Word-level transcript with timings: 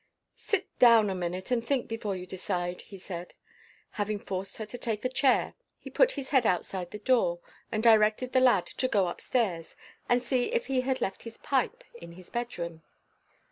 "Sit 0.35 0.67
d 0.79 0.87
own 0.87 1.11
a 1.11 1.13
minute, 1.13 1.51
and 1.51 1.63
think 1.63 1.87
before 1.87 2.15
you 2.15 2.25
decide," 2.25 2.81
he 2.81 2.97
said. 2.97 3.35
Having 3.91 4.21
forced 4.21 4.57
her 4.57 4.65
to 4.65 4.77
take 4.79 5.05
a 5.05 5.09
chair, 5.09 5.53
he 5.77 5.91
put 5.91 6.13
his 6.13 6.29
head 6.31 6.43
outside 6.43 6.89
the 6.89 6.97
door 6.97 7.39
and 7.71 7.83
directed 7.83 8.33
the 8.33 8.39
lad 8.41 8.65
to 8.65 8.87
go 8.87 9.05
up 9.05 9.21
stairs, 9.21 9.75
and 10.09 10.23
see 10.23 10.45
if 10.53 10.65
he 10.65 10.81
had 10.81 11.01
left 11.01 11.21
his 11.21 11.37
pipe 11.37 11.83
in 11.93 12.13
his 12.13 12.31
bedroom. 12.31 12.81